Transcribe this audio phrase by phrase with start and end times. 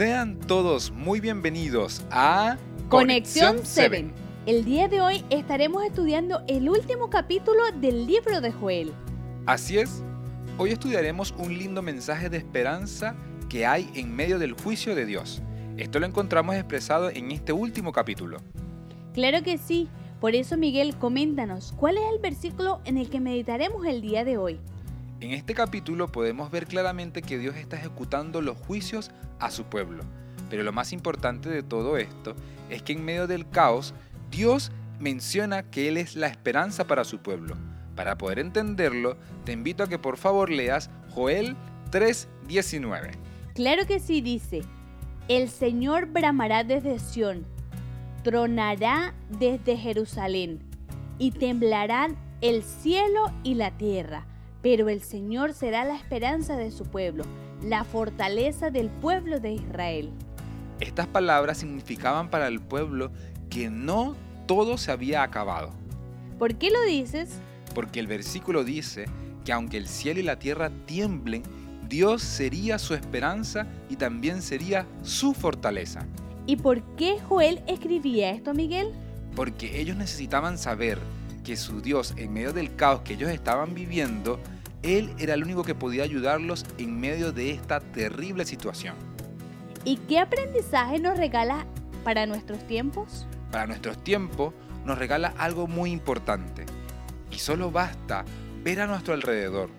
[0.00, 2.56] Sean todos muy bienvenidos a
[2.88, 4.10] Conexión 7.
[4.46, 8.94] El día de hoy estaremos estudiando el último capítulo del libro de Joel.
[9.44, 10.02] Así es,
[10.56, 13.14] hoy estudiaremos un lindo mensaje de esperanza
[13.50, 15.42] que hay en medio del juicio de Dios.
[15.76, 18.38] Esto lo encontramos expresado en este último capítulo.
[19.12, 23.84] Claro que sí, por eso Miguel, coméntanos, ¿cuál es el versículo en el que meditaremos
[23.84, 24.60] el día de hoy?
[25.20, 30.02] En este capítulo podemos ver claramente que Dios está ejecutando los juicios a su pueblo.
[30.48, 32.34] Pero lo más importante de todo esto
[32.70, 33.92] es que en medio del caos,
[34.30, 37.54] Dios menciona que Él es la esperanza para su pueblo.
[37.96, 41.54] Para poder entenderlo, te invito a que por favor leas Joel
[41.90, 43.10] 3:19.
[43.54, 44.62] Claro que sí, dice,
[45.28, 47.44] el Señor bramará desde Sión,
[48.24, 50.60] tronará desde Jerusalén,
[51.18, 54.24] y temblarán el cielo y la tierra
[54.62, 57.24] pero el Señor será la esperanza de su pueblo,
[57.62, 60.10] la fortaleza del pueblo de Israel.
[60.80, 63.10] Estas palabras significaban para el pueblo
[63.48, 65.70] que no todo se había acabado.
[66.38, 67.38] ¿Por qué lo dices?
[67.74, 69.04] Porque el versículo dice
[69.44, 71.42] que aunque el cielo y la tierra tiemblen,
[71.88, 76.06] Dios sería su esperanza y también sería su fortaleza.
[76.46, 78.92] ¿Y por qué Joel escribía esto, Miguel?
[79.36, 80.98] Porque ellos necesitaban saber
[81.42, 84.40] que su Dios, en medio del caos que ellos estaban viviendo,
[84.82, 88.94] Él era el único que podía ayudarlos en medio de esta terrible situación.
[89.84, 91.66] ¿Y qué aprendizaje nos regala
[92.04, 93.26] para nuestros tiempos?
[93.50, 94.52] Para nuestros tiempos
[94.84, 96.66] nos regala algo muy importante.
[97.30, 98.24] Y solo basta
[98.62, 99.70] ver a nuestro alrededor,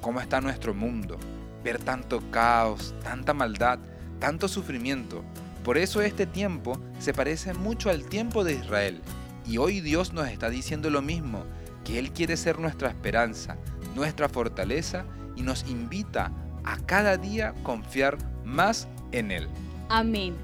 [0.00, 1.18] cómo está nuestro mundo,
[1.64, 3.78] ver tanto caos, tanta maldad,
[4.20, 5.24] tanto sufrimiento.
[5.64, 9.02] Por eso este tiempo se parece mucho al tiempo de Israel
[9.48, 11.42] y hoy Dios nos está diciendo lo mismo,
[11.84, 13.56] que Él quiere ser nuestra esperanza,
[13.94, 16.30] nuestra fortaleza y nos invita
[16.64, 19.48] a cada día confiar más en Él.
[19.88, 20.36] Amén.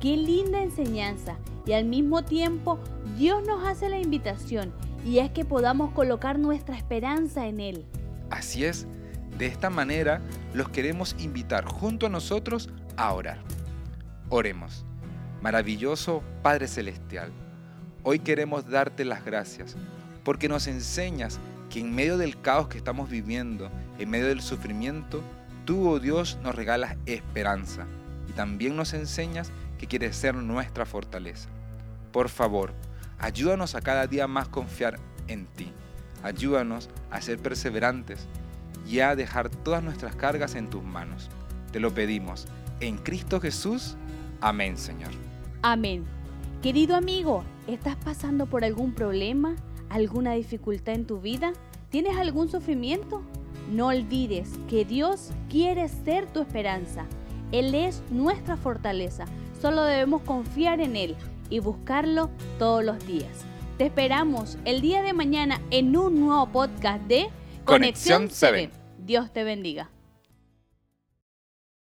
[0.00, 1.36] Qué linda enseñanza.
[1.66, 2.80] Y al mismo tiempo
[3.16, 4.72] Dios nos hace la invitación
[5.04, 7.86] y es que podamos colocar nuestra esperanza en Él.
[8.30, 8.86] Así es.
[9.38, 10.20] De esta manera
[10.52, 13.38] los queremos invitar junto a nosotros a orar.
[14.30, 14.84] Oremos.
[15.42, 17.30] Maravilloso Padre Celestial
[18.02, 19.76] Hoy queremos darte las gracias
[20.24, 25.22] porque nos enseñas que en medio del caos que estamos viviendo, en medio del sufrimiento,
[25.64, 27.86] tú, oh Dios, nos regalas esperanza
[28.28, 31.48] y también nos enseñas que quieres ser nuestra fortaleza.
[32.12, 32.72] Por favor,
[33.18, 35.72] ayúdanos a cada día más confiar en ti.
[36.22, 38.26] Ayúdanos a ser perseverantes
[38.86, 41.30] y a dejar todas nuestras cargas en tus manos.
[41.72, 42.46] Te lo pedimos.
[42.80, 43.96] En Cristo Jesús.
[44.40, 45.10] Amén, Señor.
[45.62, 46.17] Amén.
[46.62, 49.54] Querido amigo, ¿estás pasando por algún problema,
[49.90, 51.52] alguna dificultad en tu vida?
[51.88, 53.22] ¿Tienes algún sufrimiento?
[53.70, 57.06] No olvides que Dios quiere ser tu esperanza.
[57.52, 59.26] Él es nuestra fortaleza.
[59.62, 61.14] Solo debemos confiar en Él
[61.48, 63.44] y buscarlo todos los días.
[63.76, 67.28] Te esperamos el día de mañana en un nuevo podcast de
[67.64, 68.70] Conexión 7.
[68.98, 69.90] Dios te bendiga.